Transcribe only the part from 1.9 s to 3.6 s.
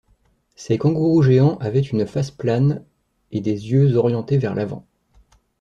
face plane et